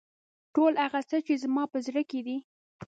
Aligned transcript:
ټول 0.53 0.73
هغه 0.83 0.99
څه 1.09 1.17
چې 1.25 1.33
زما 1.43 1.63
په 1.73 1.77
زړه 1.87 2.01
کې 2.09 2.19
دي. 2.27 2.37